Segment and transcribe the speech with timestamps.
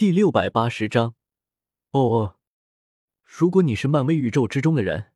[0.00, 1.14] 第六百八十章，
[1.90, 2.36] 哦哦，
[3.22, 5.12] 如果你是漫威宇宙之中的人，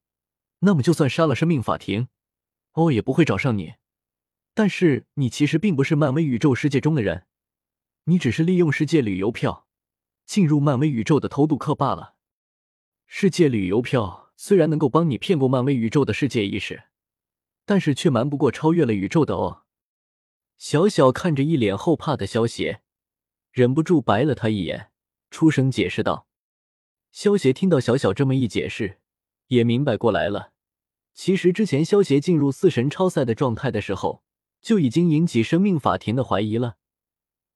[0.58, 2.08] 那么就算杀了生命法庭，
[2.72, 3.76] 哦也不会找上你。
[4.52, 7.24] 但是你其实并不是漫威宇宙世界中的人，
[8.04, 9.66] 你只是利用世界旅游票
[10.26, 12.16] 进入漫威宇宙的偷渡客罢了。
[13.06, 16.82] 世界旅游票虽然能够帮你骗过漫威宇宙的世界意识，
[17.64, 19.62] 但是却瞒不过超越了宇宙的哦。
[20.58, 22.82] 小小看着一脸后怕的萧邪。
[23.54, 24.90] 忍不住白了他一眼，
[25.30, 26.26] 出声解释道
[27.12, 28.98] ：“萧协听到小小这么一解释，
[29.46, 30.50] 也明白过来了。
[31.12, 34.24] 其实之前萧协进入四神超赛的状态的时候，
[34.60, 36.78] 就已经引起生命法庭的怀疑了。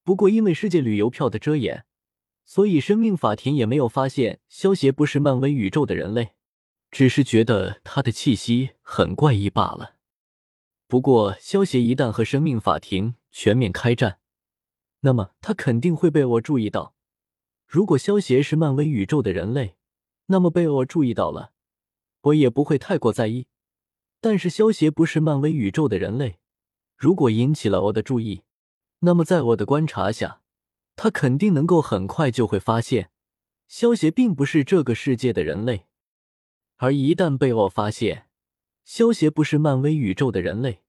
[0.05, 1.85] 不过因为世界旅游票的遮掩，
[2.45, 6.35] 所以生命法庭也没有发现萧协不是漫威宇宙的人类，
[6.93, 9.97] 只是觉得他的气息很怪异罢了。
[10.87, 14.21] 不过萧协一旦和生命法庭全面开战，
[15.01, 16.95] 那么他肯定会被我注意到。
[17.67, 19.77] 如果萧协是漫威宇宙的人类，
[20.27, 21.53] 那么被我注意到了，
[22.23, 23.47] 我也不会太过在意。
[24.21, 26.39] 但是萧协不是漫威宇宙的人类，
[26.97, 28.43] 如果引起了我的注意，
[29.01, 30.41] 那么在我的观察下，
[30.97, 33.11] 他肯定能够很快就会发现
[33.69, 35.87] 萧协并不是这个世界的人类。
[36.79, 38.29] 而一旦被我发现
[38.85, 40.83] 萧协不是漫威宇宙的人类，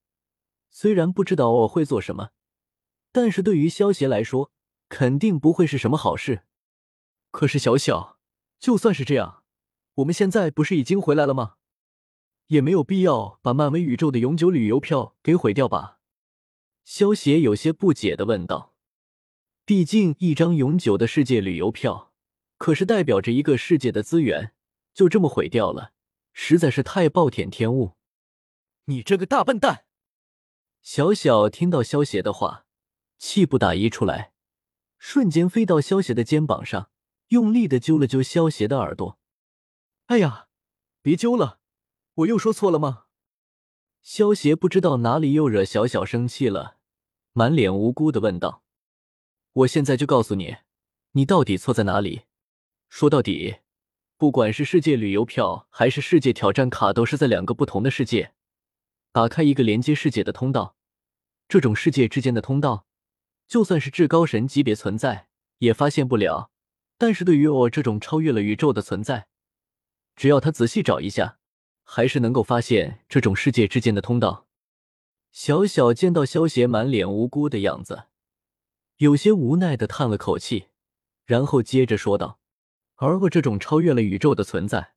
[0.70, 2.32] 虽然不知道我会做什么。
[3.12, 4.52] 但是对于萧协来说，
[4.88, 6.44] 肯定不会是什么好事。
[7.32, 8.20] 可是小小，
[8.60, 9.44] 就算是这样，
[9.96, 11.56] 我们现在不是已经回来了吗？
[12.48, 16.00] 也没有必要把漫威宇宙的永久旅游票给毁掉吧？
[16.84, 18.74] 萧协有些不解的问道。
[19.66, 22.12] 毕竟一张永久的世界旅游票，
[22.58, 24.54] 可是代表着一个世界的资源，
[24.96, 25.94] 就这么毁掉了，
[26.34, 27.94] 实在是太暴殄天物。
[28.86, 29.86] 你这个大笨蛋！
[30.82, 32.66] 小小听到萧协的话。
[33.20, 34.32] 气不打一处来，
[34.98, 36.90] 瞬间飞到萧邪的肩膀上，
[37.28, 39.20] 用力的揪了揪萧邪的耳朵。
[40.06, 40.48] 哎呀，
[41.02, 41.60] 别揪了，
[42.16, 43.04] 我又说错了吗？
[44.02, 46.78] 萧邪不知道哪里又惹小小生气了，
[47.34, 48.64] 满脸无辜的问道
[49.52, 50.56] ：“我现在就告诉你，
[51.12, 52.22] 你到底错在哪里？
[52.88, 53.58] 说到底，
[54.16, 58.34] 不管是世界旅游票还是世界挑战卡，都是在两个不同的世界
[59.12, 60.78] 打开一个连接世界的通道。
[61.50, 62.86] 这种世界之间的通道。”
[63.50, 65.28] 就算是至高神级别存在
[65.58, 66.52] 也发现不了，
[67.00, 69.28] 但是对于我这种超越了宇宙的存在，
[70.16, 71.40] 只要他仔细找一下，
[71.84, 74.46] 还是能够发现这种世界之间的通道。
[75.32, 78.04] 小小见到萧邪满脸无辜的样子，
[78.98, 80.68] 有些无奈的叹了口气，
[81.26, 82.40] 然后接着说道
[82.98, 84.94] ：“而我这种超越了宇宙的存在，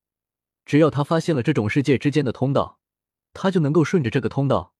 [0.66, 2.78] 只要他发现了这种世界之间的通道，
[3.32, 4.74] 他就能够顺着这个通道，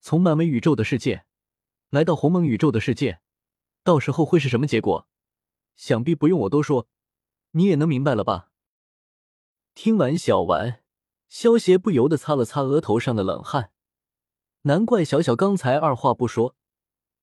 [0.00, 1.24] 从漫威宇宙的世界。”
[1.94, 3.20] 来到鸿蒙宇宙的世界，
[3.84, 5.06] 到时候会是什么结果？
[5.76, 6.88] 想必不用我多说，
[7.52, 8.50] 你也能明白了吧？
[9.76, 10.82] 听完小丸，
[11.28, 13.70] 萧协不由得擦了擦额头上的冷汗。
[14.62, 16.56] 难怪小小刚才二话不说，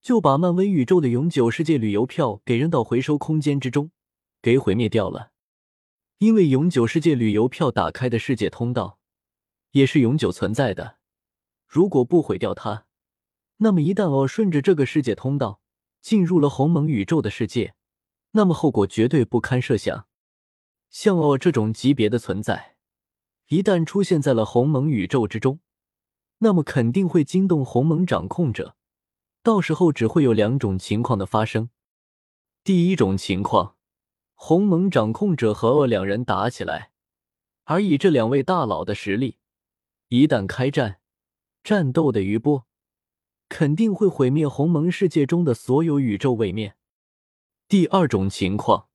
[0.00, 3.90] 就把漫威宇宙的永久世界旅游票给扔到回收空间之中，
[4.40, 5.32] 给毁灭掉了。
[6.16, 8.98] 因为永久世界旅游票打开的世界通道，
[9.72, 10.96] 也是永久存在的。
[11.66, 12.86] 如果不毁掉它，
[13.62, 15.60] 那么一旦我顺着这个世界通道
[16.00, 17.76] 进入了鸿蒙宇宙的世界，
[18.32, 20.08] 那么后果绝对不堪设想。
[20.90, 22.74] 像我这种级别的存在，
[23.50, 25.60] 一旦出现在了鸿蒙宇宙之中，
[26.38, 28.74] 那么肯定会惊动鸿蒙掌控者。
[29.44, 31.70] 到时候只会有两种情况的发生：
[32.64, 33.76] 第一种情况，
[34.34, 36.90] 鸿蒙掌控者和我两人打起来，
[37.62, 39.38] 而以这两位大佬的实力，
[40.08, 40.98] 一旦开战，
[41.62, 42.66] 战斗的余波。
[43.52, 46.74] 肯定会毁灭鸿蒙世界中的所有宇宙位面。
[47.68, 48.88] 第二种情况，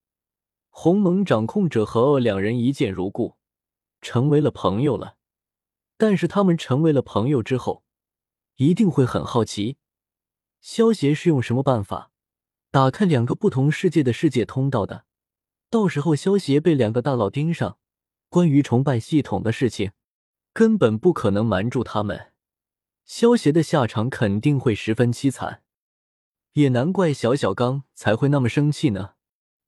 [0.72, 3.38] 鸿蒙掌控者和恶两人一见如故，
[4.01, 5.18] 成为了朋友了。
[5.95, 7.84] 但是他们成为了朋友之后，
[8.56, 9.78] 一定会很好奇，
[10.59, 12.09] 萧协是用什么办法
[12.72, 15.06] 打开两个不同世界的世界通道的。
[15.69, 17.77] 到时候萧协被两个大佬盯上，
[18.27, 19.92] 关于崇拜系统的事情，
[20.51, 22.33] 根本不可能瞒住他们。
[23.07, 25.63] 萧协的下场肯定会十分凄惨，
[26.54, 29.13] 也难怪小小刚才会那么生气呢。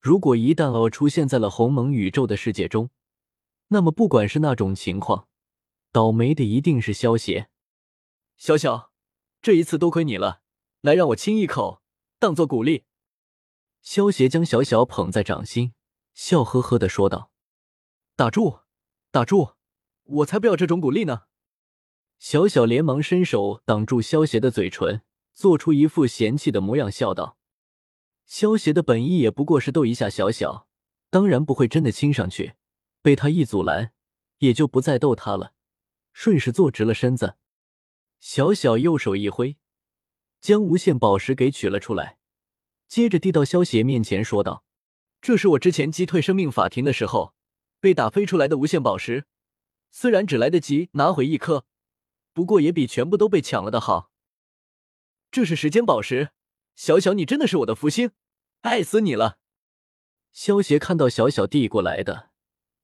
[0.02, 2.90] 如果一旦我出现在了鸿蒙宇宙的世界中，
[3.70, 5.30] 那么不管是那种情况，
[5.94, 7.50] 倒霉的一定是萧协。
[8.36, 8.92] 小小，
[9.42, 10.42] 这一次多亏你了，
[10.82, 11.82] 来让我亲一口，
[12.20, 12.84] 当做鼓励。
[13.82, 15.74] 萧协将小小捧在掌心，
[16.14, 17.32] 笑呵呵的说道
[18.18, 18.60] ：“打住，
[19.12, 19.54] 打住，
[20.04, 21.22] 我才不要这种鼓励呢。”
[22.20, 25.02] 小小连忙伸手挡住萧邪的嘴唇，
[25.34, 27.38] 做出一副嫌弃的模样，笑道
[28.28, 30.68] ：“萧协的本意也不过是逗一下小小，
[31.10, 32.56] 当然不会真的亲上去。
[33.02, 33.94] 被他一阻拦，
[34.40, 35.54] 也就不再逗他了，
[36.12, 37.38] 顺势坐直了身子。
[38.20, 39.56] 小小右手一挥，
[40.42, 42.18] 将无限宝石给取了出来，
[42.90, 44.66] 接着递到萧协面前，说道
[45.22, 47.34] ：“这是我之前击退生命法庭的时候
[47.80, 49.26] 被打飞出来的无限宝石，
[49.90, 51.66] 虽然只来得及拿回一颗，
[52.34, 54.12] 不过也比全部都被抢了的好。
[55.32, 56.30] 这是时间宝石，
[56.76, 58.12] 小小你真的是我的福星，
[58.62, 59.38] 爱死你了。”
[60.34, 62.30] 萧协看到小小递过来的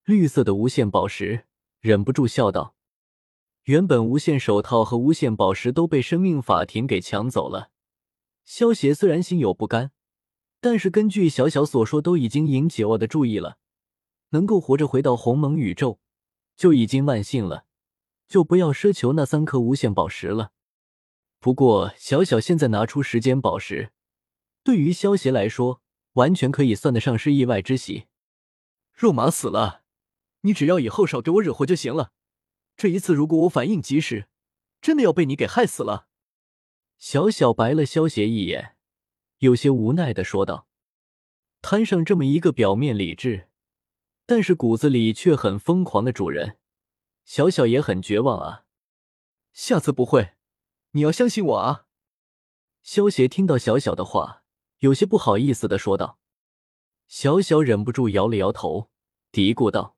[0.03, 1.45] 绿色的无限宝石，
[1.79, 2.75] 忍不住笑道。
[3.63, 7.71] 原本无限手套和无限宝石都被生命法庭给抢走了。
[8.43, 9.91] 萧协虽然心有不甘，
[10.59, 13.57] 但是根据小小所说，都已经引起我的注意了，
[14.29, 15.99] 能够活着回到鸿蒙宇宙，
[16.55, 17.65] 就已经万幸了，
[18.27, 20.51] 就不要奢求那三颗无限宝石了。
[21.39, 23.91] 不过，小小现在拿出时间宝石，
[24.63, 25.81] 对于萧协来说，
[26.13, 28.07] 完全可以算得上是意外之喜。
[28.93, 29.83] 肉麻死了，
[30.41, 32.13] 你只要以后少给我惹祸就行了。
[32.75, 34.27] 这一次，如果我反应及时，
[34.81, 36.07] 真的要被你给害死了。
[36.97, 38.75] 小小白了萧邪一眼，
[39.39, 40.67] 有些无奈的说道
[41.61, 43.49] ：“摊上这么一个表面理智，
[44.25, 46.57] 但是骨子里却很疯狂的主人，
[47.25, 48.63] 小小也很绝望啊。
[49.51, 50.35] 下次不会，
[50.91, 51.87] 你要相信我啊。”
[52.81, 54.43] 萧邪听到小小的话，
[54.77, 56.19] 有些不好意思的说道。
[57.07, 58.89] 小小忍不住摇了摇头，
[59.31, 59.97] 嘀咕道：“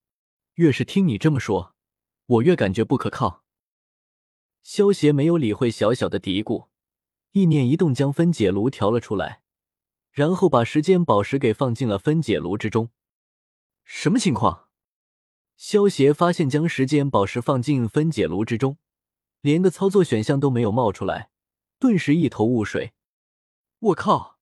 [0.56, 1.75] 越是听你这么说。”
[2.27, 3.45] 我越感觉不可靠。
[4.62, 6.68] 萧邪没有理会小小的嘀咕，
[7.31, 9.44] 意念一动，将分解炉调了出来，
[10.12, 12.89] 然后把时间宝石给放进了分解炉之中。
[13.85, 14.67] 什么情况？
[15.57, 18.77] 萧协发现将时间宝石放进分解炉之中，
[19.42, 21.31] 连个操作选项都没有冒出来，
[21.80, 22.94] 顿时一头雾水。
[23.80, 24.38] 我靠！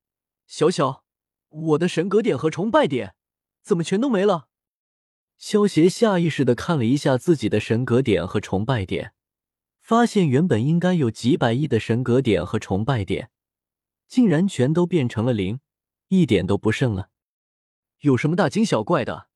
[0.46, 1.06] 小小，
[1.48, 3.16] 我的神格点和崇拜点
[3.64, 4.50] 怎么全都没了？
[5.38, 9.14] 萧协下意识的看了一下自己的神格点和崇拜点，
[9.82, 13.32] 发现原本应该有几百亿的神格点和崇拜点，
[14.08, 15.62] 竟然全都变成了零，
[16.10, 17.10] 一点都不剩了。
[18.02, 19.30] 有什么大惊小怪的？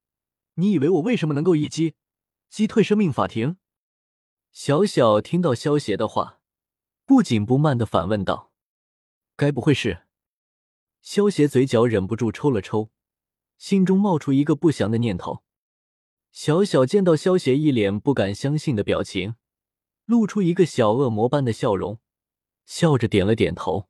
[0.60, 1.96] 你以为我为什么能够一击
[2.50, 3.56] 击退生命法庭？
[4.52, 6.42] 小小听到萧协的话，
[7.06, 8.52] 不紧不慢的反问道
[9.38, 10.04] ：“该不会是？”
[11.02, 12.92] 萧协嘴角忍不住抽了抽，
[13.58, 15.44] 心中冒出一个不祥的念头。
[16.34, 19.36] 小小见到萧邪一脸不敢相信的表情，
[20.06, 22.00] 露出一个小恶魔般的笑容，
[22.66, 23.88] 笑着点了点头。